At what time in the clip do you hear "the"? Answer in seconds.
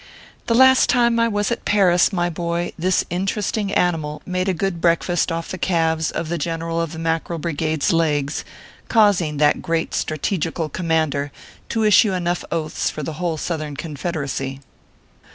0.47-0.55, 5.49-5.59, 6.27-6.39, 6.93-6.97, 13.03-13.13